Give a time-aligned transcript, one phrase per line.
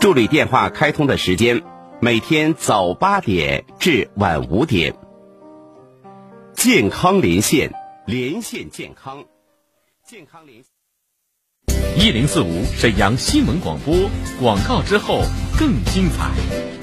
[0.00, 1.62] 助理电话开通的时间
[2.00, 4.94] 每天早八点至晚五点。
[6.54, 7.70] 健康连线，
[8.06, 9.26] 连线健康，
[10.02, 10.64] 健康连。
[11.98, 13.94] 一零四五沈阳新闻广播
[14.40, 15.20] 广告之后
[15.58, 16.79] 更精彩。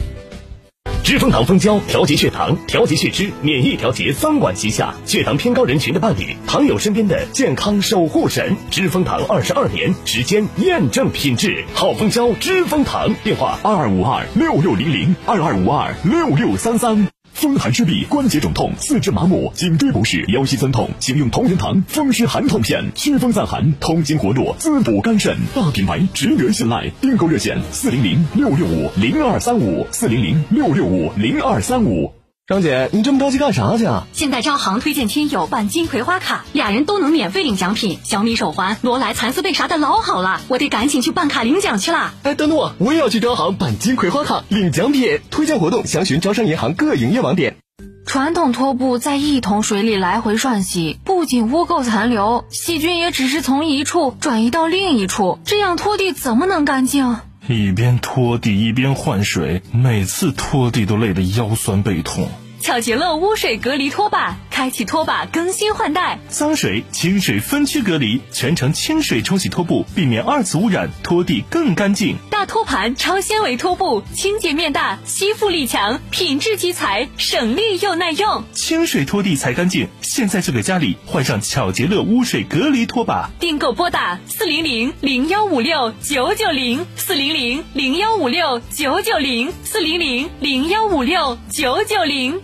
[1.08, 8.58] 知蜂糖蜂胶调节血糖、调节血脂、免疫调节三管齐下，血糖偏高人群的伴侣，糖友身边的健康守护神。
[8.70, 13.16] 知蜂糖二十二年时间验证品质，好蜂胶知蜂糖。
[13.24, 17.08] 电话二二五二六六零零二二五二六六三三。
[17.34, 25.38] 风寒湿痹、关节肿痛、四肢麻木、颈椎不适、腰膝酸痛，请用同仁堂风湿寒痛片，祛风散寒，通经活络，滋补肝肾。
[25.56, 26.90] 大品牌，值得信赖。
[27.00, 32.12] 订购热线：四零零六六五零二三五，四零零六六五零二三五。
[32.48, 34.08] 张姐，你这么着急干啥去啊？
[34.14, 42.14] 现在招行推荐亲友办金葵花卡，俩人都能免费领奖品，小米手环、罗莱蚕丝被啥的老好了，我得赶紧去办卡领奖去了。
[42.24, 45.20] 哎，等等我，我也要去招行办金葵花卡领奖品。
[45.30, 47.58] 推荐活动详询招商银行各营业网点。
[48.06, 57.18] 传统拖布在一桶水里来回涮洗，不仅污垢残留，细菌也只是从一处转移到另一处，这样拖地怎么能干净？
[57.48, 62.30] 一边拖地一边换水，每次拖地都累得腰酸背痛。
[62.60, 72.16] 巧洁乐污水隔离拖把，开启拖把更新换代，脏水、清水分区隔离，全程清水冲洗拖布，避免二次污染，拖地更干净。
[72.32, 78.44] 大托盘超纤维拖布，清洁面大，吸附力强，品质集材，省力又耐用。
[78.52, 83.30] 清水拖地才干净，现在就给家里换上巧洁乐污水隔离拖把。
[83.40, 92.42] 订购拨打四零零零幺五六九九零四零零零幺五六九九零四零零零幺五六九九零。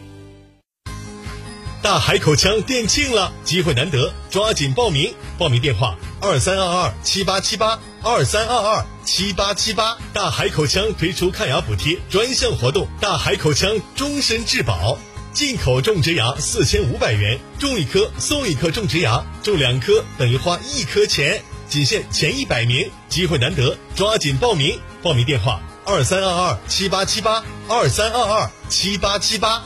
[1.84, 5.14] 大海口腔店庆了，机会难得，抓紧报名！
[5.38, 9.98] 报名电话：二三二二七八七八二三二二七八七八。
[10.14, 14.98] 大海口腔推出看牙补贴专项活动，大海口腔终身质保，
[15.34, 24.80] 进口种植牙四千五百元，种一颗送一颗种植牙，种两颗等于花一颗钱，仅限前一百名，机会难得，抓紧报名！
[25.02, 29.66] 报名电话：二三二二七八七八二三二二七八七八。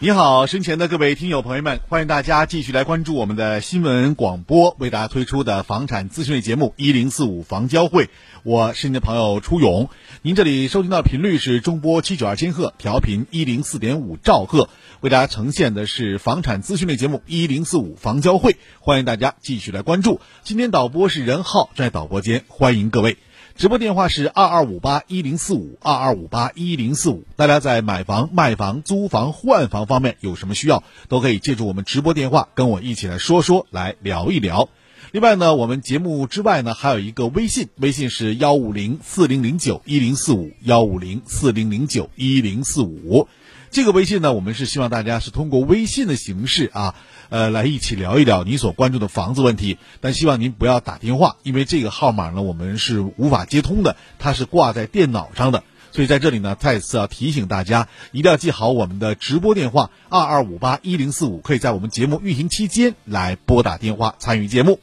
[0.00, 8.08] 你好，身前的各位听友朋友们，欢迎大家继续来关注我们的新闻广播为大家推出的房产资讯类节目一零四五房交会。
[8.44, 9.90] 我是您的朋友初勇，
[10.22, 14.70] 您这里收听到频率是中波七九二千赫，调频一零四点五兆赫，
[15.00, 20.20] 为大家呈现的是房产资讯类节目一零四五房交会，欢迎大家继续来关注。
[20.44, 23.18] 今天导播是任浩，在导播间欢迎各位。
[23.58, 27.24] 直播电话是二二五八一零四五二二五八一零四五。
[27.34, 34.68] 大家在买房、卖房、租房、换房方面有什么需要，都可以借助我们直播电话跟我一起来说说，来聊一聊。
[35.10, 43.26] 另外呢，我们节目之外呢，还有一个微信，微信是幺五零四零零九一零四五幺五零四零零九一零四五。
[43.70, 46.94] 这个微信呢，我们是希望大家是通过微信的形式啊。
[47.30, 55.62] 呃，来一起聊一聊你所关注的房子问题，但希望您不要打电话，因为这个号码呢我们是无法接通的，它是挂在电脑上的，
[55.92, 64.80] 所以在这里呢再次要提醒大家，一定要记好我们的直播电话二二五八一零四五，可以在我们节目运行期间来拨打电话参与节目。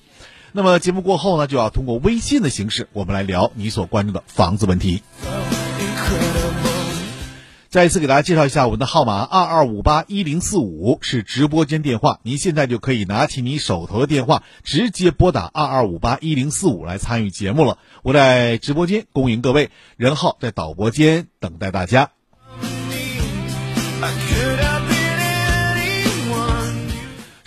[0.51, 5.01] 那么节目过后呢，就要通过微信的形式，我们来聊你所关注的房子问题。
[7.75, 12.21] 再一次给大家介绍一下我们的号码：二二五八一零四五是直播间电话。
[12.23, 17.77] 您现在就可以拿起你手头的电话，直接拨打二二五八一零四五来参与节目了。
[18.01, 22.11] 我在直播间恭迎各位，任浩在导播间等待大家。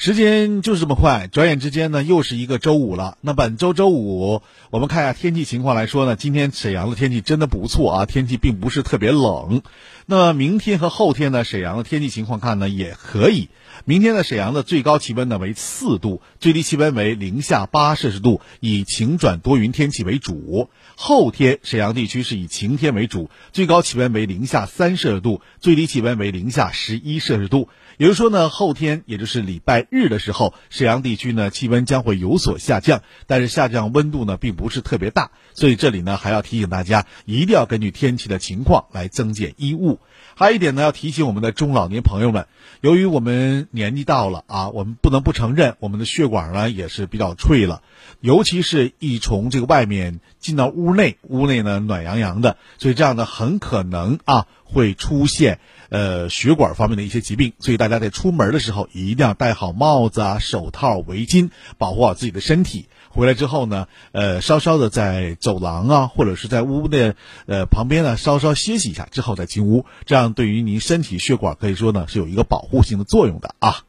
[0.09, 3.19] 时间就是这么快，转眼之间呢，又是一个周五了。
[3.21, 4.41] 那本周周五，
[4.71, 9.61] 我们看一下天气情况来说呢，今天沈阳的天气真的不错啊，天气并不是特别冷。
[10.07, 13.51] 那明天和后天呢，沈阳的天气情况看呢也可以。
[13.85, 20.71] 明天呢，沈阳的最高气温呢为四度，最低气温为零下八摄氏度，以晴转多云天气为主。
[20.97, 27.69] 后天沈阳地区是以晴天为主，最高气温为零下三摄氏度，最低气温为零下十一摄氏度。
[27.99, 39.99] 也就是说呢，后天也就是礼拜日的时候，沈阳地区呢气温将会有所下降，但是下降温度呢并不是特别大，所以这里呢还要提醒大家，一定要根据天气的情况来增减衣物。
[40.37, 42.47] 还有一点呢，要提醒我们的中老年朋友们，
[42.81, 47.83] 由于我们年纪到了啊，我们不能不承认，我们的血管呢也是比较脆了，
[48.21, 55.59] 尤其是一从这个外面进到屋内，屋内呢暖洋洋的，所以这样呢很可能啊会出现。
[55.89, 62.89] 呃，血管方面的一些疾病，所以大家在出门的时候一定要戴好帽子啊、手套、围巾，保护好自己的身体。
[63.11, 73.85] 回来之后呢，呃，稍稍的在走廊啊，或者是在屋的呃旁边呢，稍稍歇息一下之后再进屋，这样对于您身体血管可以说呢是有一个保护性的作用的啊。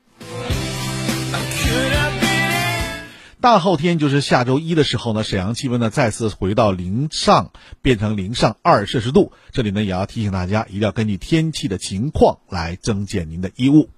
[3.41, 7.51] 大后天就是下周一的时候呢，沈阳气温呢再次回到零上，
[7.81, 9.31] 变成零上二摄氏度。
[9.53, 13.89] 这里呢也要提醒大家，一定要根据天气的情况来增减您的衣物。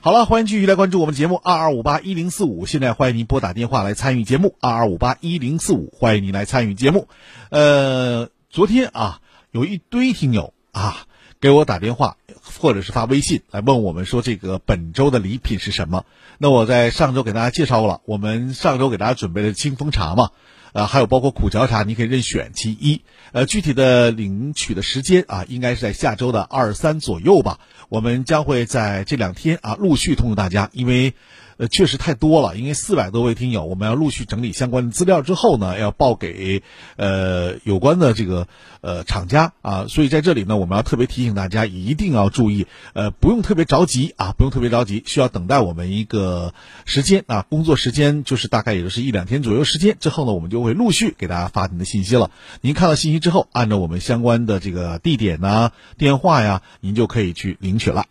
[0.00, 2.66] 好了，欢迎继续来关注我们节目二二五八一零四五。
[2.66, 7.06] 现在欢迎您拨打电话来参与节目二二五八一零四五，欢迎您来参与节目。
[7.50, 9.20] 呃，昨天啊，
[9.52, 11.06] 有一堆听友啊
[11.40, 12.16] 给我打电话。
[12.58, 16.04] 或者是发微信来问我们说这个本周的礼品是什么？
[16.38, 20.30] 那我在上周给大家介绍了，我们上周给大家准备的清风茶嘛，
[20.72, 23.02] 呃，还有包括苦荞茶，你可以任选其一。
[23.32, 27.60] 呃，具体的领取的时间啊，应该是在下周的二三左右吧。
[27.88, 31.14] 我们将会在这两天啊陆续通知大家，因为。
[31.60, 36.62] 呃，确实太多了，因为四百多位听友，我们要陆续整理相关的资料之后呢，要报给
[36.96, 38.48] 呃有关的这个
[38.80, 46.54] 呃厂家啊，所以在这里呢，我们要特别提醒大家，一定要注意，呃，不用特别着急啊，不用特别着急，需要等待我们一个
[46.86, 52.30] 时间啊，工作时间就是大概也就是一两天左右时间之后呢，我们就会陆续给大家发您的信息了。
[52.62, 58.06] 您看到信息之后，按照我们相关的这个地点呢、电话呀，您就可以去领取了。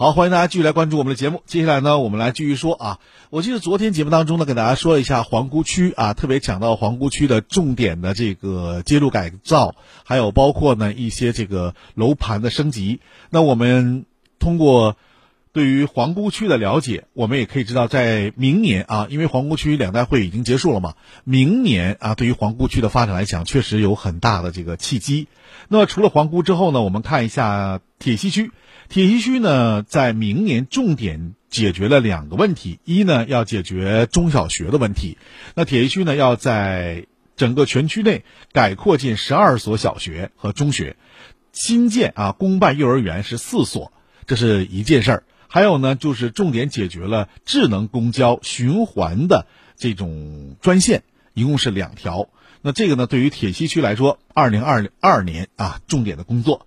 [0.00, 1.42] 好，欢迎大家继续来关注我们的节目。
[1.44, 2.98] 接下来呢，我们来继续说啊。
[3.28, 13.00] 我记得昨天节目当中呢，给大家说了一下皇姑区啊，特别讲到皇姑区的重点的这个街路改造，还有包括呢一些这个楼盘的升级。
[13.28, 14.06] 那我们
[14.38, 14.96] 通过
[15.52, 20.94] 对于皇姑区的了解，我们也可以知道，在明年啊，因为皇姑区两代会已经结束了嘛，
[21.24, 25.28] 明年啊，对于皇姑区的发展来讲，确实有很大的这个契机。
[25.68, 28.50] 那除了皇姑之后呢，我们看一下铁西区。
[28.90, 35.16] 铁西区呢，在明年重点解决了两个问题：一呢，要解决中小学的问题。
[35.54, 37.06] 那铁西区呢，要在
[37.36, 40.96] 整个全区内改扩建十二所小学和中学，
[41.52, 43.92] 新建啊公办幼儿园是四所，
[44.26, 45.22] 这是一件事儿。
[45.46, 49.46] 还有呢，就是重点解决了智能公交循环的
[49.76, 52.28] 这种专线，一共是两条。
[52.60, 56.66] 那这个呢，对于铁西区来说，二零二二年啊，重点的工作。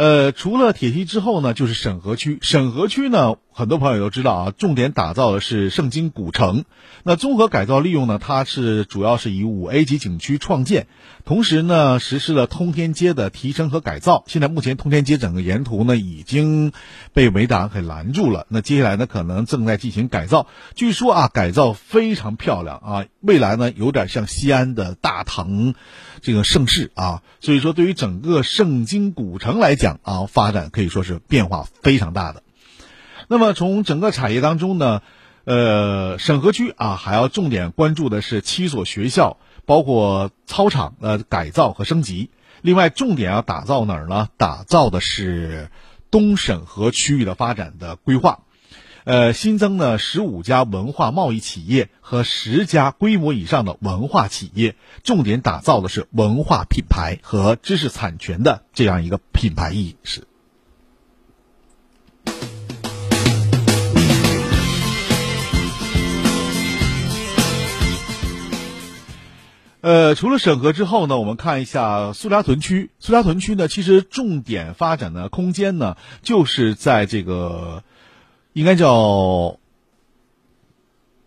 [0.00, 2.38] 呃，除了铁西之后呢，就是沈河区。
[2.40, 3.34] 沈河区呢。
[3.52, 6.64] 很多朋友都知道啊，重点打造的是盛京古城。
[7.02, 10.86] 那综合改造利用呢，它是主要是以五 A 级景区创建，
[11.24, 14.24] 同时呢实施了通天街的提升和改造。
[14.26, 16.72] 现在目前通天街整个沿途呢已经
[17.12, 18.46] 被围挡给拦住了。
[18.48, 20.46] 那接下来呢可能正在进行改造。
[20.74, 25.74] 据说啊改造非常漂亮啊，未来呢有点像西安的大唐
[26.22, 27.22] 这个盛世啊。
[27.40, 32.42] 所以说对于整个盛京古城来讲啊，发展可以说是变化非常大的。
[33.32, 35.02] 那么从整个产业当中呢，
[35.44, 42.30] 呃，沈河区啊还要重点关注的是七所学校，包括操场的改造和升级。
[42.60, 44.30] 另外，重点要打造哪儿呢？
[44.36, 45.70] 打造的是
[46.10, 48.40] 东沈河区域的发展的规划。
[49.04, 60.26] 呃，新增呢十五家文化贸易企业和十家规模以上的文化企业，重点打造的是文化品牌和知识产权的这样一个品牌意识。
[69.82, 72.90] 呃，除了审核之后呢，我们看一下苏家屯区。
[72.98, 77.82] 苏家屯区呢，其实重点发展的空间呢，就是在这个
[78.52, 79.58] 应该叫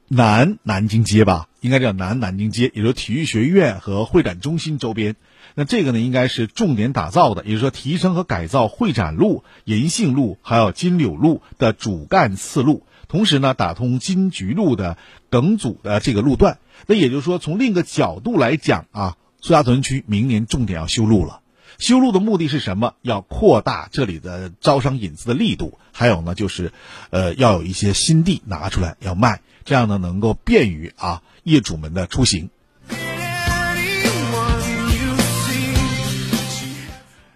[0.08, 5.16] 南南京街吧，应该叫南南京街，也就体育学院和会展中心周边。
[5.56, 14.98] 那这个呢，应该是重点打造的，也就是说提升和改造会展路、银杏路还有金柳路的主干次路，同时呢，打通金菊路的
[15.32, 16.60] 梗阻的这个路段。
[16.88, 21.42] 那也就是说，从另一个角度来讲啊，苏家屯区明年重点要修路了。
[21.80, 22.94] 修路的目的是什么？
[23.02, 26.72] 要扩大这里的招商引资的力度，还有呢，就是，
[27.10, 32.50] 呃，要有一些新地拿出来要卖，这样呢，能够便于啊业主们的出行。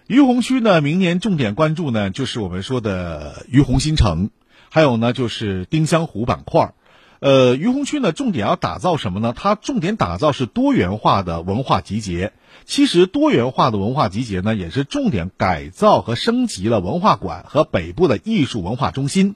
[0.06, 4.30] 于洪区呢，明年重点关注呢，就是我们说的于洪新城，
[4.70, 6.72] 还有呢，就是丁香湖板块。
[7.20, 9.34] 呃，于洪区呢，重点要打造什么呢？
[9.36, 12.32] 它重点打造是多元化的文化集结。
[12.64, 19.34] 其实，多元化的文化集结呢，也是重点改造和升级了文化馆和北部的艺术文化中心。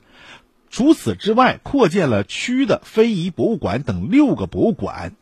[0.70, 5.14] 除此之外，扩建了区的非遗博物馆等六个博物馆。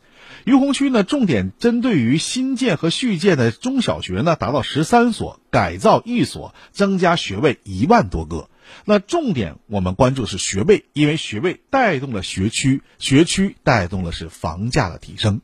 [0.45, 8.49] 于洪区呢，重点针对于新建和续建的中小学呢，达到十三所，改造一所，增加学位一万多个。
[8.85, 15.41] 那重点我们关注是学位，因为学位带动了学区，学区带动的是房价的提升。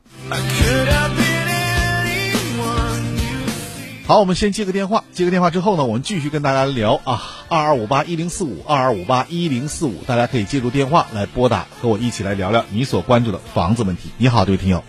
[4.06, 7.20] 好，我们先接个电话，接个电话之后呢，我们继续跟大家聊啊，
[7.50, 14.08] 二二五八一零四五，二二五八一零四五，大家可以借助电话来拨打，和我一起来聊聊你所关注的房子问题。
[14.16, 14.82] 你好，这位听友。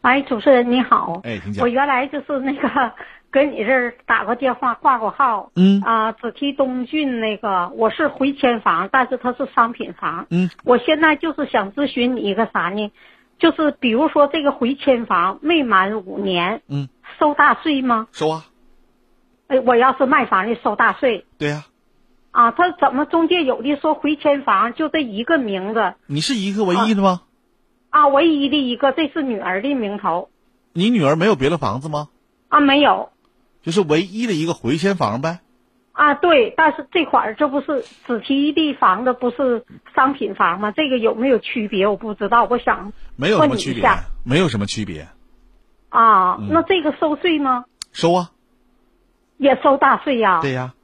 [0.00, 1.20] 哎，主持人你好。
[1.22, 1.40] 哎。
[1.60, 2.68] 我原来就是那个
[3.34, 5.50] 跟你这儿打过电话，挂过号。
[5.56, 5.80] 嗯。
[5.80, 10.28] 啊，只提东郡那个，我是回迁房，但是它是商品房。
[10.30, 10.48] 嗯。
[10.62, 12.92] 我现在就是想咨询你一个啥呢？
[13.40, 16.62] 就是比如说这个回迁房未满五年。
[16.68, 16.88] 嗯。
[17.18, 18.06] 收大税吗？
[18.12, 18.44] 收啊！
[19.48, 21.26] 哎，我要是卖房的收大税。
[21.36, 21.64] 对呀。
[22.30, 25.94] 啊，他怎么中介有的说回迁房就这一个名字？
[26.06, 27.22] 你是一个唯一的吗？
[27.90, 30.28] 啊，唯一的一个，这是女儿的名头。
[30.72, 32.10] 你女儿没有别的房子吗？
[32.48, 33.10] 啊，没有。
[33.64, 35.40] 就是唯一的一个回迁房呗。
[35.92, 40.72] 啊，对，但是这块儿这不是只提的房子，不是商品房吗？
[40.72, 41.86] 这个有没有区别？
[41.86, 43.88] 我不知道，我想没有什么区别，
[44.24, 45.08] 没有什么区别。
[45.88, 47.64] 啊，那这个收税吗？
[47.92, 48.30] 收啊，
[49.38, 50.40] 也收大税呀。
[50.42, 50.74] 对呀。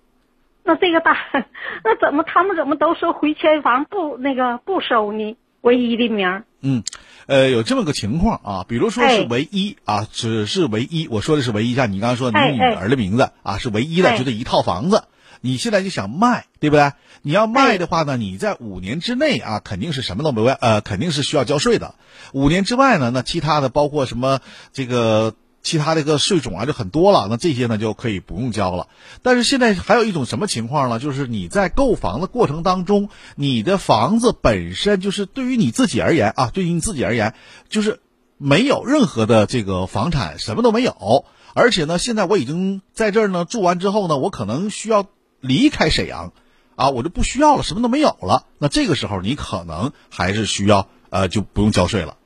[0.63, 1.17] 那这个大，
[1.83, 5.37] 那怎么他们怎么都说回迁房不那个不收呢？
[5.63, 6.45] 唯一的名。
[6.61, 6.85] 嗯，
[7.31, 11.07] 呃，有这么个情况啊，比如说是唯一啊，只是唯一。
[11.07, 15.05] 我说的是唯一，像你刚刚说你女儿的名字啊，是唯一的，就这一套房子。
[15.41, 16.91] 你现在就想卖，对不对？
[17.23, 21.95] 你要卖的话呢，你在五年之内啊，肯定是什么都没问，呃，肯定是需要交税的。
[22.33, 24.41] 五年之外呢，那其他的包括什么
[24.73, 25.33] 这个
[25.63, 27.27] 其他的一个税种啊，就很多了。
[27.31, 28.89] 那这些呢就可以不用交了。
[29.23, 30.99] 但是现在还有一种什么情况呢？
[30.99, 37.35] 就是你在购房的过程当中，你的房子本身就是对于你自己而言啊，对于你自己而言，
[37.69, 38.01] 就是
[38.37, 41.25] 没有任何的这个房产，什么都没有。
[41.55, 45.07] 而且呢，现在我已经在这儿呢住完之后呢，我可能需要。
[45.43, 46.35] 离开沈阳，
[46.77, 48.45] 啊，我就不需要了，什么都没有了。
[48.59, 52.19] 那这个时候你可能还是需要，呃，就不用交税了。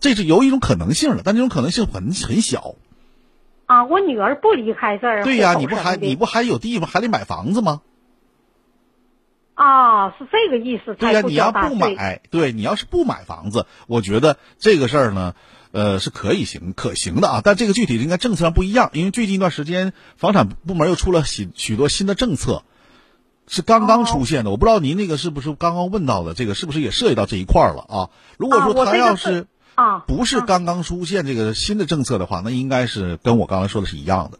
[0.00, 2.74] 这是有一种可能性的，但这种可能性很很小。
[3.66, 5.22] 啊，我女儿不离开这儿。
[5.22, 7.82] 对呀，你不还你不还有地方，还得买房子吗？
[9.54, 10.94] 啊，是这个意思。
[10.94, 15.34] 对呀，你要不买，对你要是不买房子，我觉得这个事儿呢。
[15.72, 22.64] 呃，是可以行可行的啊，但这个具体应该政策上不一样，因为最近一段时间房产部门又出了许许多新的政策，
[23.46, 24.50] 是刚刚出现的。
[24.50, 28.10] 我不知道您那个是不是刚刚问到的，这个是不是也涉及到这一块了啊？
[28.36, 29.46] 如果说他要是啊
[30.06, 34.38] 不是刚刚出现这个新的政策的话，那应该是跟我刚才说的是一样的。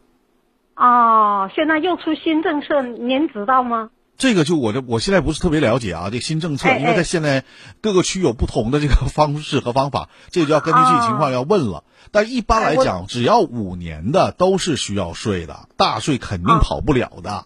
[0.75, 3.89] 哦，现在又出新政策，您知道吗？
[4.17, 7.43] 这个就我这我现在不是特别了解啊，这新政策，因为它现在
[7.81, 11.83] 各个区有不同的这个方式和方法，这个就要根据具体情况要问了。
[12.11, 17.45] 但一般来讲，只要五年的都是需要税的，大税肯定跑不了的，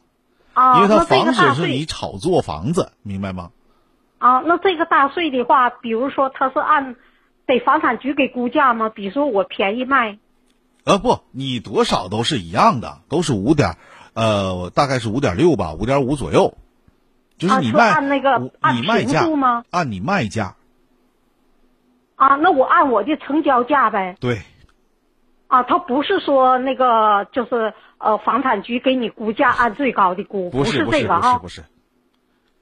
[0.75, 3.51] 因为它防止是你炒作房子，明白吗？
[4.17, 6.95] 啊，那这个大税的话，比如说它是按
[7.45, 8.89] 得房产局给估价吗？
[8.89, 10.17] 比如说我便宜卖，
[10.83, 13.77] 呃不，你多少都是一样的，都是五点，
[14.13, 16.55] 呃，大概是五点六吧，五点五左右。
[17.37, 19.65] 就是你卖按那个你卖价吗？
[19.69, 20.55] 按你卖价。
[22.15, 24.15] 啊，那我按我的成交价呗。
[24.21, 24.41] 对。
[25.47, 31.37] 啊，他不是说那个，就是呃，房产局给你估价按最高的估，不是这个啊。
[31.39, 31.63] 不是。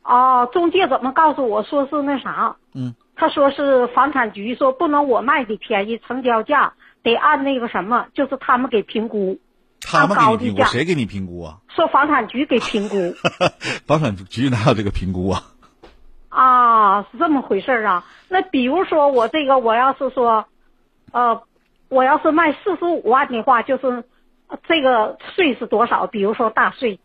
[0.04, 2.56] 哦，中介怎么告诉我说是那啥？
[2.74, 2.96] 嗯。
[3.16, 9.40] 他说是房产局说不能我卖的便宜，成交价得按那个什么，就是他们给评估。
[9.86, 11.58] 他们给你评估，谁给你评估啊？
[11.76, 13.14] 说房产局给评估。
[13.86, 15.44] 房产局哪有这个评估啊？
[16.30, 18.06] 啊，是这么回事儿啊。
[18.30, 20.46] 那比如说我这个，我要是说，
[21.12, 21.44] 呃，
[21.90, 24.06] 我要是卖四十五万的话，就是
[24.48, 26.08] 呃这个税是多少？
[26.08, 27.00] 比如说大税。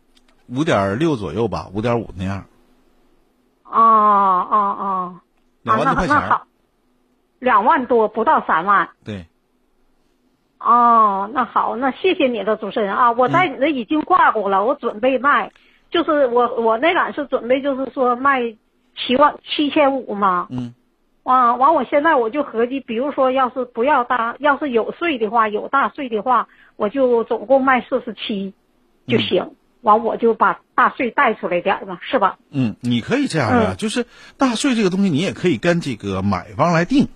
[0.47, 2.45] 五点六左右吧，五点五那样，
[3.63, 5.21] 啊啊啊！
[5.75, 6.15] 两万多块钱。
[6.15, 6.47] 啊那那好，
[7.39, 8.89] 两万多不到三万。
[9.05, 9.25] 对，
[10.59, 15.51] 哦，那好，那谢谢你的主持人啊，我在你这已经挂过了，我准备卖，
[15.89, 18.41] 就是我我那杆是准备就是说卖
[18.97, 20.73] 七万七千五嘛，嗯，
[21.23, 28.53] 啊，完我现在我就合计，比如说要是不要大，要是有税的话，有大税的话，我就总共卖四十七
[29.07, 32.37] 就行，完我就把大税带出来点儿嘛，是吧？
[32.51, 34.05] 嗯，你可以这样的，嗯就是
[34.37, 37.07] 大税这个东西，你也可以跟这个买方来定。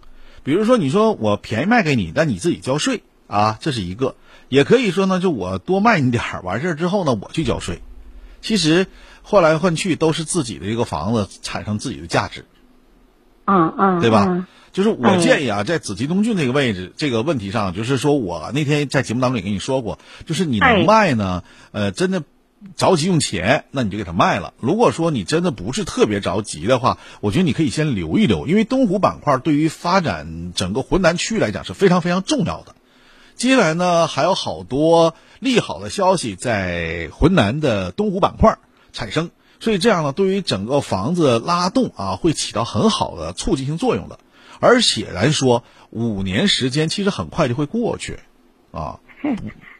[0.43, 4.15] 比如说，你说我便宜卖给你，但你自己交税啊，这是一个；
[4.49, 7.81] 也可以说呢，就我多卖你点儿，完事儿之后呢，我去交税。
[8.41, 8.87] 其实
[9.21, 12.45] 换来换去都是自己的一个房子产生自己的价值，
[13.45, 14.25] 嗯嗯，对吧？
[14.27, 22.23] 嗯就是我建议啊，在紫金东郡这个位置这个问题上，就是说我那天在节目当中也跟你说过，就是你哎能卖呢，呃，真的
[22.75, 24.53] 着急用钱，那你就给他卖了。
[24.59, 32.75] 如果说你真的不是特别着急的话，我觉得你可以先留一留，因为东湖板块对于发展整个浑南区域来讲是非常非常重要的。
[33.35, 38.59] 接下来呢，还有好多利好的消息在浑南的东湖板块
[38.91, 44.19] 产生，所以这样呢，对于整个房子拉动啊，会起到很好的促进性作用的。
[44.59, 48.19] 而且来说，五年时间其实很快就会过去，
[48.71, 48.99] 啊，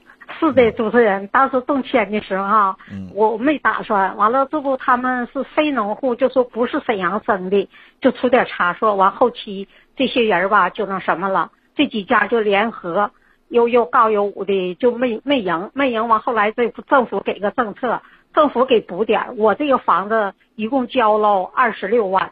[0.44, 2.78] 是的，主持人，当时动迁的时候哈，
[3.14, 4.18] 我没打算。
[4.18, 7.70] 完了，这不他们是非农户，就说不是沈阳生的，
[8.02, 8.96] 就出点差错。
[8.96, 13.12] 完后期这些人吧，就那什么了，这几家就联合，
[13.48, 16.10] 又又告又武的，就没没赢，没赢。
[16.10, 18.02] 完后来这政府给个政策，
[18.34, 19.38] 政府给补点。
[19.38, 22.32] 我这个房子一共交了二十六万，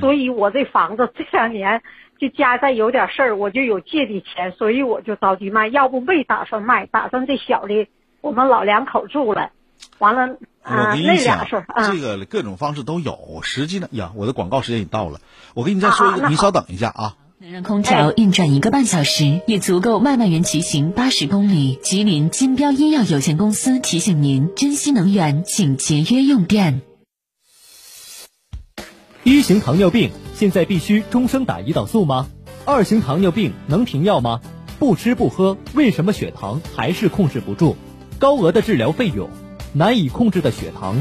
[0.00, 1.82] 所以我这房子这两年
[2.20, 7.88] 就家再有点事儿，我就有借的钱，所以我就着急卖，要不没打算卖，打算这小的
[8.20, 9.50] 我们老两口住了，
[9.98, 13.40] 完了啊、我跟那你讲俩事儿，啊这个各种方式都有。
[13.42, 15.20] 实际呢，呀，我的广告时间已到了，
[15.54, 17.16] 我给你再说一个，啊你稍等一下啊。
[17.40, 21.76] 能让空调运转一个半小时，也足够漫漫园骑行八十公里。
[21.76, 26.82] 吉林金标医药有限公司提醒您：珍惜能源，请节约用电。
[29.22, 32.28] 一型糖尿病现在必须终生打胰岛素吗？
[32.64, 34.40] 二型糖尿病能停药吗？
[34.78, 37.74] 不吃不喝，为什么血糖还是控制不住？
[38.20, 39.28] 高额的治疗费用，
[39.72, 40.94] 难以控制的血糖，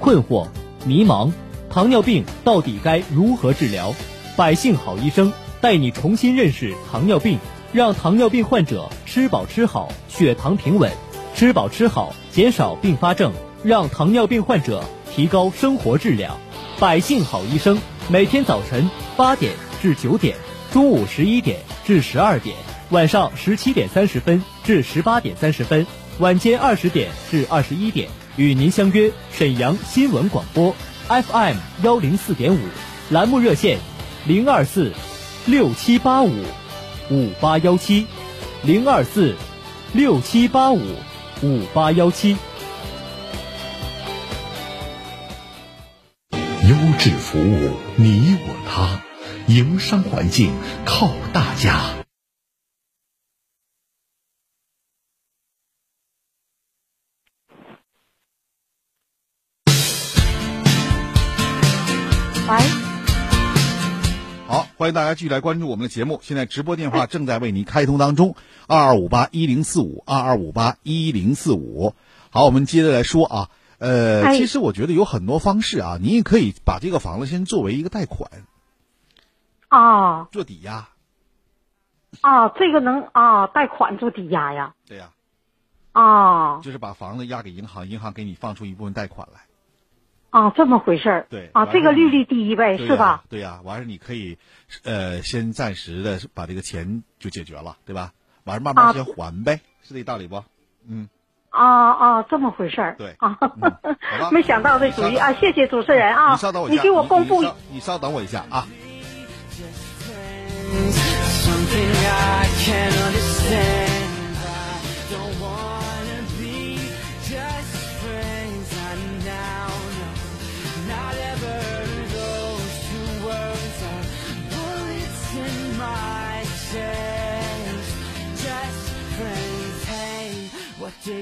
[0.00, 0.46] 困惑、
[0.86, 1.30] 迷茫，
[1.68, 3.92] 糖尿病到底该如何治疗？
[4.38, 7.38] 百姓好医生带你重新认识糖尿病，
[7.74, 10.90] 让糖尿病患者吃饱吃好，血糖平稳，
[11.34, 14.82] 吃饱吃好，减少并发症，让糖尿病患者
[15.14, 16.38] 提高生活质量。
[16.80, 17.78] 百姓好医生
[18.10, 20.34] 每天早晨八点至九点，
[20.72, 22.56] 中午十一点至十二点，
[22.88, 25.86] 晚上十七点三十分至十八点三十分，
[26.18, 30.74] 晚间二十点至二十一点，与您相约沈阳新闻广播
[31.08, 32.58] FM 幺零四点五，
[33.10, 33.78] 栏目热线
[34.26, 34.90] 零二四
[35.44, 36.32] 六七八五
[37.10, 38.06] 五八幺七
[38.62, 39.34] 零二四
[39.92, 40.80] 六七八五
[41.42, 42.38] 五八幺七。
[46.68, 49.02] 优质服务，你我他，
[49.46, 50.52] 营商环境
[50.84, 51.94] 靠大家。
[62.46, 62.58] 喂，
[64.46, 66.20] 好，欢迎大家继续来关注我们的节目。
[66.22, 71.94] 现在直播电话正在为您开通当中，二二五八一零四五，二二五八一零四五。
[72.28, 78.30] 好，我们接着来说啊，呃，哎其实我觉得有很多方式啊，你也可以把这个房子先作为一个贷款
[79.68, 80.88] 啊做抵押。
[82.22, 84.74] 啊，这个能啊贷款做抵押呀？
[84.86, 85.10] 对呀、
[85.92, 89.42] 啊就是把房子押给银行，银行给你放出一部分贷款来。
[90.30, 91.26] 啊，这么回事儿。
[91.30, 93.24] 对啊，这个利率低呗，对是吧？
[93.28, 94.38] 对呀、完事儿你可以，
[94.82, 98.12] 呃，先暂时的把这个钱就解决了，对吧？
[98.44, 100.42] 完事儿慢慢啊先还呗，是这道理不？
[100.86, 101.08] 嗯，
[101.50, 102.94] 啊啊，这么回事儿。
[102.98, 103.30] 对啊，
[103.60, 103.80] 吧
[104.32, 105.32] 没想到这主意啊！
[105.34, 108.66] 谢谢主持人啊，你稍等我一下，你给我公布你稍你稍等我一下啊。
[111.48, 113.87] Something I can't understand.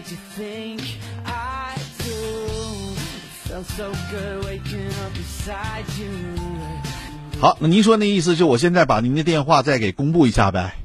[0.07, 0.13] Friends.
[0.13, 0.81] Hey, what did you think
[1.25, 2.95] I do?
[3.49, 6.11] Felt so good waking up beside you.
[7.41, 10.77] 好，那您说那意思就我现在把您的电话再给公布一下呗？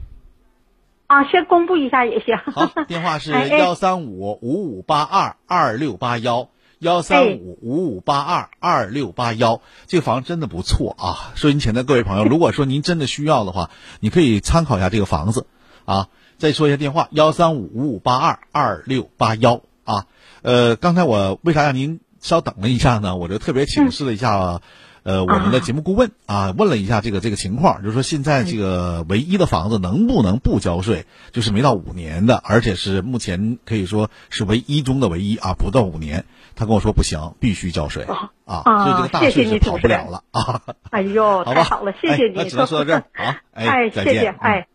[1.07, 2.37] 啊，先公布一下也行。
[2.37, 6.49] 好，电话是 幺三五五五八二二六八幺。
[6.79, 11.31] 幺三五五五八二二六八幺，这个房真的不错啊！
[11.35, 15.45] 收音前的各位朋友，如果说您真的需要的话，你可以参考一下这个房子
[15.85, 16.07] 啊。
[16.41, 20.07] 再说一下电话：幺三五五五八二二六八幺啊。
[20.41, 23.15] 呃，刚才我为啥让您稍等了一下呢？
[23.15, 24.59] 我就特别请示了一下，
[25.03, 31.05] 呃，我们的节目顾问啊，问了一下这个这个情况，就是说现在这个唯一的房子能不能不交税？
[31.31, 36.25] 就是没到五年的，而且是目前可以说是唯一中的唯一啊，不到五年。
[36.55, 40.61] 他跟我说不行，必须交税啊，啊所以这个大税是跑不了了啊。
[40.89, 42.45] 哎呦，太好了，谢谢哎那。
[42.45, 44.67] 只能说到这儿好 哎哎，再谢谢，见哎。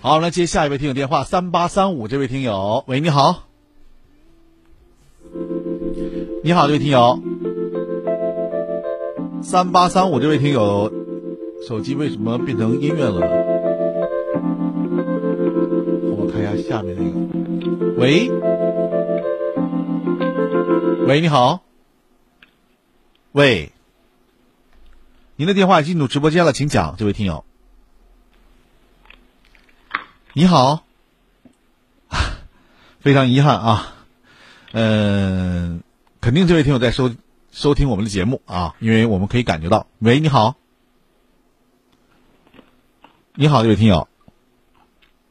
[0.00, 3.48] 好，来接下一位听友电话，三八三五这位听友，喂，你好，
[6.44, 7.20] 你好，这位听友，
[9.42, 10.92] 三八三五这位听友，
[11.66, 13.20] 手机为什么变成音乐了？
[13.20, 13.26] 呢？
[16.16, 18.30] 我看一下下面那个，喂，
[21.06, 21.62] 喂，你好，
[23.32, 23.72] 喂，
[25.34, 27.44] 您的电话已进入直播间了，请讲，这位听友。
[30.34, 30.86] 你好，
[33.00, 33.94] 非常遗憾啊，
[34.72, 35.82] 嗯、
[36.22, 37.14] 肯定这位听友在收
[37.50, 39.86] 收听我们的节目啊，因为我们可以感觉到。
[39.98, 40.56] 喂，你好，
[43.34, 44.08] 你好，这位听友，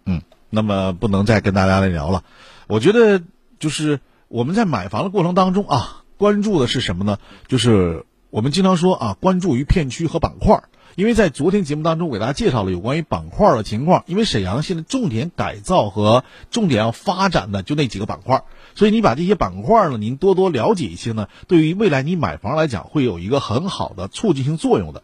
[0.05, 2.23] 嗯，那么不能再跟大家来聊了。
[2.67, 3.23] 我觉得
[3.57, 7.17] 就是我们在买房的过程当中啊，关注的是什么呢？
[7.47, 10.69] 就是我们经常说啊，关注于片区和板块儿。
[10.95, 14.03] 因为在昨天节目当中，我给大家介绍了有关于板块的情况。
[14.07, 18.43] 因为沈阳现在重点改造和重点要发展的就那几个板块，
[18.75, 25.03] 所以你把这些板块呢，您多多了解一些呢，对于未来你买房来讲，会有一个很好的促进性作用的。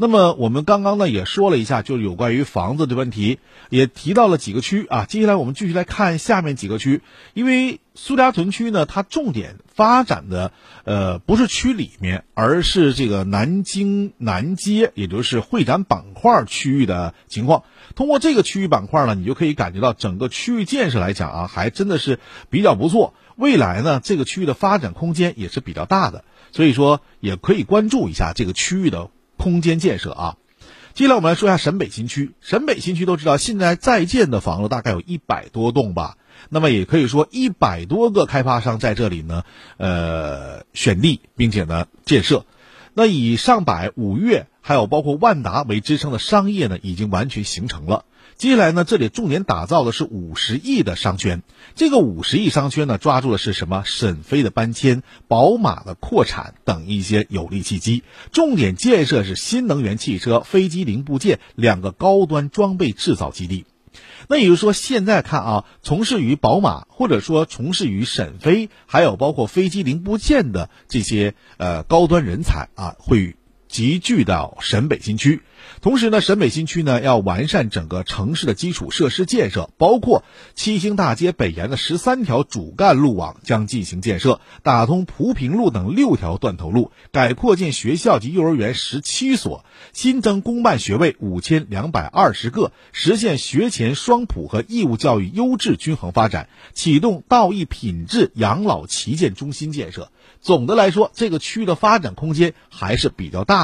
[0.00, 5.06] 那么我们刚刚呢也说了一下，就是有关于房子的问题，也提到了几个区啊。
[5.06, 7.02] 接下来我们继续来看下面几个区，
[7.34, 10.52] 因为苏家屯区呢，它重点发展的
[10.84, 17.64] 呃不是区里面，而是这个南京南街，也就是会展板块区域的情况。
[17.96, 23.14] 通过这个区域板块呢，你就可以感觉到整个区域建设来讲啊，还真的是比较不错。
[23.34, 30.36] 未来呢，这个区域的发展空间也是比较大的，所以说也可以关注一下这个区域的空间建设啊。
[30.92, 32.32] 接下来我们来说一下沈北新区。
[32.40, 36.16] 沈北新区都知道，现在在建的房子大概有一百多栋吧。
[36.50, 39.44] 那么也可以说，一百多个开发商在这里呢，
[39.76, 42.44] 呃，选地并且呢建设。
[42.94, 48.04] 那以上百、五月还有包括万达为支撑的商业呢，已经完全形成了。
[48.38, 51.42] 接下来呢，这里重点打造的是五十亿的商圈。
[51.74, 53.82] 这个五十亿商圈呢，抓住的是什么？
[53.84, 58.04] 沈飞的搬迁、宝马的扩产等一些有利契机。
[58.30, 63.66] 重点建设是新能源汽车、飞机零部件两个高端装备制造基地。
[64.28, 73.34] 那也就是说，现在看啊，从事于宝马或者说从事于沈飞，还有包括飞机零部件的这些呃高端人才啊，会
[73.68, 75.42] 集聚到沈北新区。
[75.82, 100.10] 同时呢，沈北新区呢要完善整个城市的基础设施建设，包括七星大街北沿的十三条主干路网将进行建设，打通ภู平路等六条断头路，改扩建学校及幼儿园十七所，新增公办学位五千两百二十个，实现学前双普和义务教育优质均衡发展，启动道义品质养老旗舰中心建设。
[100.40, 103.57] 总的来说，这个区域的发展空间还是比较大。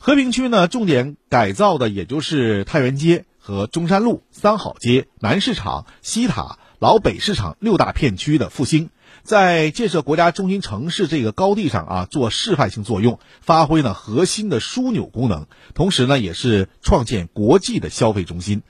[0.00, 8.90] 和平区呢，重点改造的也就是太原街和中山路、三好街、南市场、西塔、老北市场六大片区的复兴，
[9.24, 18.62] 在建设国家中心城市这个高地上啊，做示范性作用，发挥呢核心的枢纽功能，同时呢，也是创建国际的消费中心。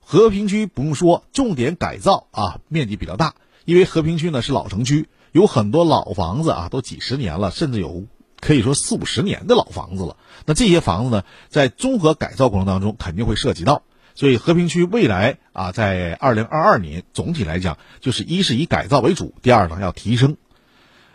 [0.00, 3.34] 和平区不用说，重点改造啊，面积比较大，
[3.66, 8.06] 因为和平区呢是老城区，有很多老房子啊，都几十年了，甚至有
[8.40, 10.16] 可以说四五十年的老房子了。
[10.46, 13.82] 那这些房子呢，在综合改造过程当中肯定会涉及到，
[14.14, 20.36] 所以和平区未来啊，在二零二二年总体来讲，就是一是以改造为主，第二呢要提升。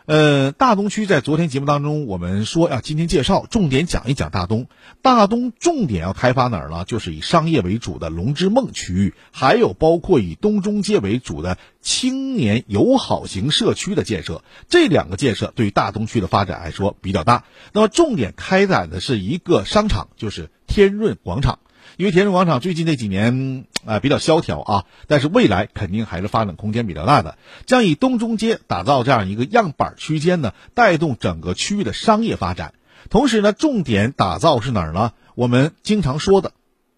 [0.05, 4.67] 呃，大东区在昨天节目当中，我们说要今天介绍，重点讲一讲大东。
[5.01, 6.85] 大东重点要开发哪儿呢？
[6.85, 14.43] 就是以商业为主的龙之梦区域，还有包括以东中街为主的青年友好型社区的建设。
[14.69, 17.43] 这两个建设对于大东区的发展来说比较大。
[17.73, 21.57] 那么重点开展的是一个商场，就是天润广场。
[21.97, 27.37] 因为田中广场最近这几年啊、比较萧条啊，但是未来肯定还是发展空间比较大的。
[27.65, 32.73] 将以东中街打造这样一个样板区间呢，带动整个区域的商业发展。
[33.09, 35.13] 同时呢，重点打造是哪儿呢？
[35.35, 36.53] 我们经常说的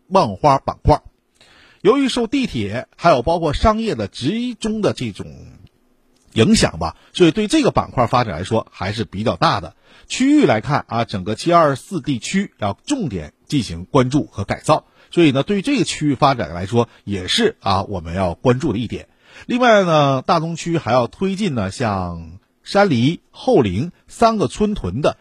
[0.07, 1.01] 万花板块。
[1.81, 5.27] 由于受地铁还有包括商业的集中的这种
[6.33, 9.75] 影响吧，所以对这个板块发展来说还是比较大的。
[10.07, 19.07] 区域来看啊，整个七二四地区要重点进行关注和改造，所以呢，对于这个区域发展来说，也是啊我们要关注的一点。
[19.45, 25.17] 另外呢，大东区还要推进呢，像山梨、后陵三个村屯的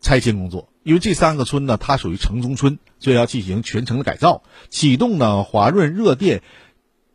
[0.00, 6.42] 拆迁工作，因为这三个村呢，它属于城中村，所以要进行全程的改造，启动呢华润热电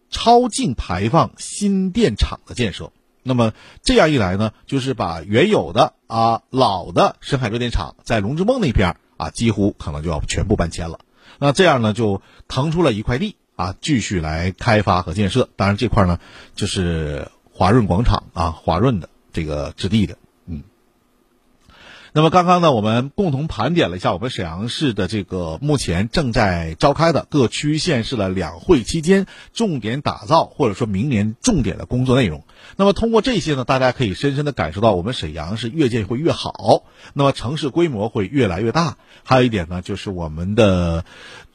[0.09, 2.91] 超净排放新电厂的建设。
[3.23, 10.99] 那么这样一来呢，就是把原有的啊老的深海热电厂在龙之梦那边啊，几乎可能就要全部搬迁了。
[11.39, 15.49] 那这样呢，就腾出了一块地啊，继续来开发和建设。
[15.55, 16.19] 当然这块呢，
[16.55, 20.17] 就是华润广场啊，华润的这个置地的。
[22.17, 32.45] 那么刚刚呢，我们共同盘点了一下我们沈阳市的这个目前正在召开的各区县市的两会期间重点打造或者说明年重点的工作内容。
[32.77, 38.95] 那么通过这些呢，大家可以深深的感受到我们沈阳是越建会越好，那么城市规模会越来越大。
[39.25, 41.03] 还有一点呢，就是我们的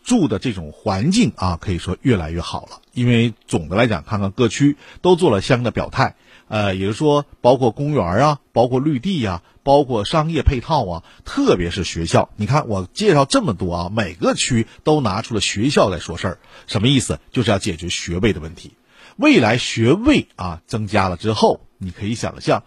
[0.05, 2.83] 住的这种环境啊，可以说越来越好了。
[2.93, 6.17] 因为总的来讲，看看各区都做了相应的表态。
[6.49, 12.31] 呃，也就是说，包括公园啊，包括绿地呀、包括商业配套啊，特别是学校。
[12.37, 17.21] 你看我介绍这么多啊，每个区都拿出了学校来说事儿，什么意思？
[17.31, 18.73] 就是要解决学位的问题。
[19.17, 22.63] 未来学位啊增加了之后，你可以想象，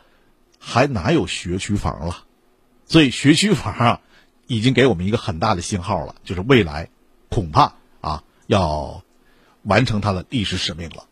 [0.59, 2.25] 还哪有学区房了？
[2.85, 4.01] 所以学区房啊，
[4.45, 6.89] 已经给我们一个很大的信号了，就是未来
[7.29, 9.03] 恐怕啊要
[9.63, 11.05] 完成它的历史使命了。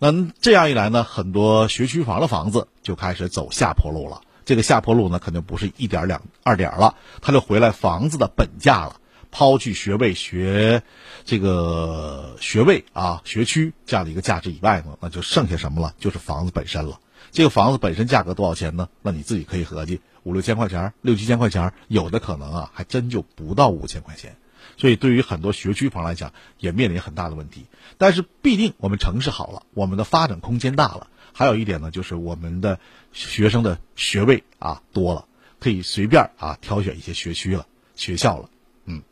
[0.00, 4.22] 那这样一来呢，很多学区房的房子就开始走下坡路了。
[4.48, 8.96] 这个下坡路呢，肯定不是一点两二点了，它就回来房子的本价了。
[9.30, 10.82] 抛去学位、学
[11.26, 15.94] 这个学位啊、学区这样的一个价值以外呢，那就剩下什么了？
[15.98, 16.98] 就是房子本身了。
[17.30, 18.88] 这个房子本身价格多少钱呢？
[19.02, 24.38] 那你自己可以合计，五六千块钱、六七千块钱，有的可能啊，还真就不到五千块钱。
[24.78, 27.66] 所以，对于很多学区房来讲，也面临很大的问题。
[27.98, 31.08] 但是，必定我们城市好了，我们的发展空间大了。
[31.32, 32.78] 还有一点呢，就是我们的
[33.12, 35.26] 学生的学位啊多了，
[35.60, 38.50] 可以随便啊挑选一些学区了、学校了。
[38.86, 39.02] 嗯，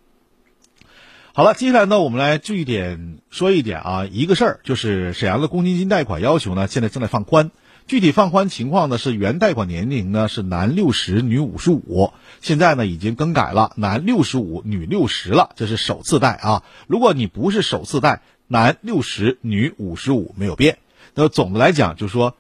[1.32, 7.50] 好了，接下来呢，我们来注意点说一点啊，一个事儿就是沈阳的公积金贷款要求呢，现在正在放宽。
[7.86, 16.64] 具体放宽情况呢是原贷款年龄呢是男六十女五十五，现在呢已经更改了，男六十五女六十了，这是首次贷啊。
[16.88, 20.78] 如果你不是首次贷，男六十女五十五没有变。
[21.16, 22.36] 那总的来讲就是说，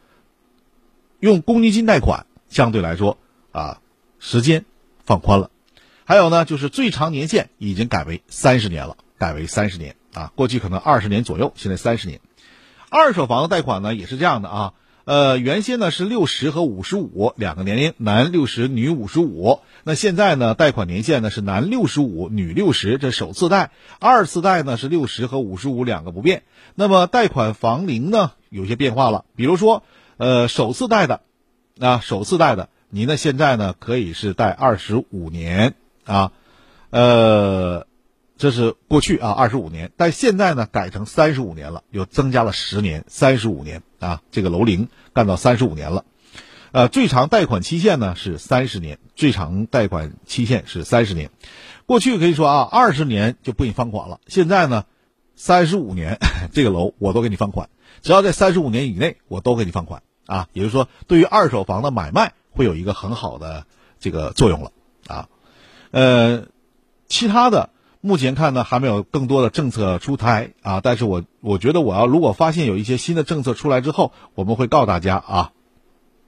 [1.18, 3.16] 用公积金贷款相对来说
[3.50, 3.80] 啊
[4.18, 4.66] 时间
[5.04, 5.50] 放宽了，
[6.04, 12.20] 还有呢就是最长年限已经改为三十年了，改为三十年啊，过去可能二十年左右，现在三十年。
[12.90, 14.74] 二手房的贷款呢也是这样的啊。
[15.04, 19.60] 呃，原先呢是六十和五十五两个年龄，男六十，女五十五。
[19.88, 23.70] 那现在呢，贷款年限呢是男六十五，女六十，这首次贷；
[24.00, 26.42] 二次贷呢是六十和五十五两个不变。
[26.74, 29.84] 那么贷款房龄呢有些变化了，比如说，
[30.16, 31.20] 呃，首次贷的，
[31.78, 36.32] 啊，首次贷的，您呢现在呢可以是贷二十五年啊，
[36.90, 37.86] 呃。
[38.38, 46.04] 这是过去啊，二十五年，但现在呢改成三十五年了，又增加了十年，三十五年啊，这个楼龄干到三十五年了。
[46.72, 51.30] 呃，最长贷款期限呢是三十年，最长贷款期限是三十年。
[51.86, 54.84] 过去可以说啊，二十年就不给你放款了，现在呢，
[55.34, 56.18] 三十五年
[56.52, 57.68] 这个楼我都给你放款，
[58.02, 60.48] 只要在三十五年以内，我都给你放款啊。
[60.52, 63.66] 也就是说，对于二手房的买卖会有一个很好的
[63.98, 64.72] 这个作用了
[65.06, 65.28] 啊。
[65.90, 66.46] 呃，
[67.08, 67.70] 其他的。
[68.02, 75.52] 目前看呢，还没有更多的政策出台啊，但是我我觉得我要如果发现有一些新的政策出来之后，我们会告大家啊，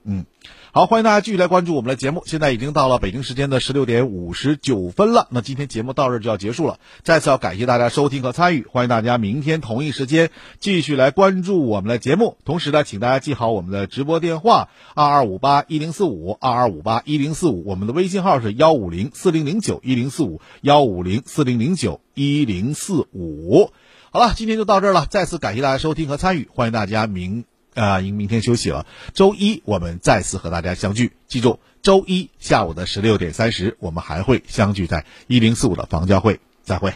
[0.03, 0.25] 嗯，
[0.71, 2.23] 好，欢迎大家继续来关注我们的节目。
[2.25, 6.79] 现在已经到了北京时间的十六点五十九分了，那今天节目到这就要结束了。
[7.03, 12.37] 再次要感谢大家收听和参与，欢迎大家明天同一时间继续来关注我们的节目。
[12.45, 23.71] 同时呢，请大家记好我们的直播电话二二五八一零四五二二五八一零四五，我们的微信号是幺五零四零零九一零四五幺五零四零零九一零四五。
[24.11, 27.43] 好了，今天就到这儿了，再次感谢大家收听和参与，欢迎大家明。
[27.79, 31.13] 啊，因明天休息了，周一我们再次和大家相聚。
[31.27, 36.41] 记住，周一下午的十六点三十，我们还会相聚在一零四五的房交会。
[36.61, 36.93] 再会。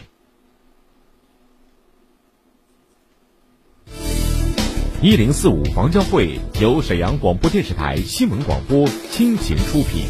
[5.00, 10.04] 一零四五房交会由沈阳广播电视台新闻广播倾情出品，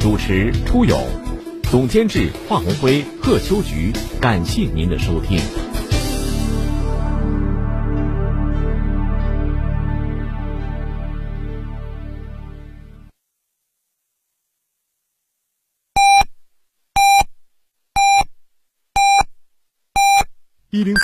[0.00, 1.00] 主持出勇，
[1.70, 3.92] 总监制华红辉、贺秋菊。
[4.20, 5.71] 感谢您的收听。